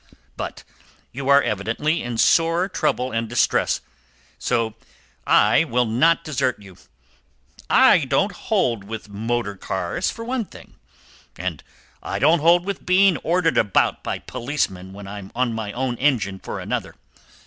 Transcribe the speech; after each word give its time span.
But 0.35 0.63
you 1.11 1.29
are 1.29 1.43
evidently 1.43 2.01
in 2.01 2.17
sore 2.17 2.67
trouble 2.67 3.11
and 3.11 3.29
distress, 3.29 3.81
so 4.39 4.73
I 5.27 5.63
will 5.65 5.85
not 5.85 6.23
desert 6.23 6.59
you. 6.59 6.77
I 7.69 8.05
don't 8.05 8.31
hold 8.31 8.83
with 8.83 9.09
motor 9.09 9.55
cars, 9.55 10.09
for 10.09 10.25
one 10.25 10.45
thing; 10.45 10.73
and 11.37 11.63
I 12.01 12.17
don't 12.17 12.39
hold 12.39 12.65
with 12.65 12.83
being 12.83 13.17
ordered 13.17 13.59
about 13.59 14.01
by 14.03 14.17
policemen 14.17 14.91
when 14.91 15.07
I'm 15.07 15.31
on 15.35 15.53
my 15.53 15.71
own 15.71 15.97
engine, 15.97 16.39
for 16.39 16.59
another. 16.59 16.95